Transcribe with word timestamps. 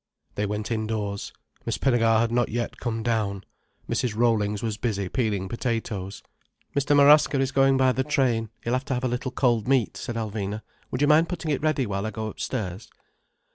They 0.33 0.47
went 0.47 0.71
indoors. 0.71 1.31
Miss 1.63 1.77
Pinnegar 1.77 2.17
had 2.21 2.31
not 2.31 2.49
yet 2.49 2.79
come 2.79 3.03
down. 3.03 3.43
Mrs. 3.87 4.15
Rollings 4.15 4.63
was 4.63 4.75
busily 4.77 5.09
peeling 5.09 5.47
potatoes. 5.47 6.23
"Mr. 6.75 6.95
Marasca 6.95 7.39
is 7.39 7.51
going 7.51 7.77
by 7.77 7.91
the 7.91 8.03
train, 8.03 8.49
he'll 8.63 8.73
have 8.73 8.85
to 8.85 8.95
have 8.95 9.03
a 9.03 9.07
little 9.07 9.29
cold 9.29 9.67
meat," 9.67 9.95
said 9.95 10.15
Alvina. 10.15 10.63
"Would 10.89 11.01
you 11.01 11.07
mind 11.07 11.29
putting 11.29 11.51
it 11.51 11.61
ready 11.61 11.85
while 11.85 12.07
I 12.07 12.09
go 12.09 12.29
upstairs?" 12.29 12.89